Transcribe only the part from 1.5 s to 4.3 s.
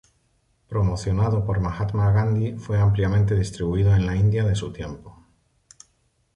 Mahatma Gandhi, fue ampliamente distribuido en la